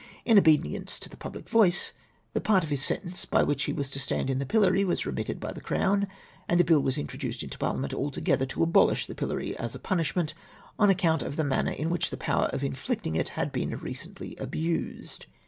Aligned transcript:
In 0.25 0.39
obedience 0.39 0.97
to 0.97 1.09
the 1.09 1.15
public 1.15 1.47
voice, 1.47 1.93
the 2.33 2.41
part 2.41 2.63
of 2.63 2.71
his 2.71 2.83
sentence 2.83 3.23
by 3.25 3.43
which 3.43 3.65
he 3.65 3.71
was 3.71 3.91
to 3.91 3.99
stand 3.99 4.31
in 4.31 4.39
the 4.39 4.47
pillory 4.47 4.83
was 4.83 5.05
remitted 5.05 5.39
by 5.39 5.51
the 5.51 5.61
Crown, 5.61 6.07
and 6.49 6.59
a 6.59 6.63
bill 6.63 6.81
was 6.81 6.97
introduced 6.97 7.43
into 7.43 7.59
Parliament 7.59 7.93
altogether 7.93 8.47
to 8.47 8.63
abolish 8.63 9.05
the 9.05 9.13
pillory 9.13 9.55
as 9.59 9.75
a 9.75 9.79
punishment, 9.79 10.33
on 10.79 10.89
account 10.89 11.21
of 11.21 11.35
the 11.35 11.43
manner 11.43 11.73
in 11.73 11.91
luhich 11.91 12.09
the 12.09 12.17
poiuer 12.17 12.51
of 12.51 12.63
inflicting 12.63 13.13
it 13.15 13.29
had 13.37 13.51
been 13.51 13.77
recently 13.77 14.35
abused. 14.37 15.27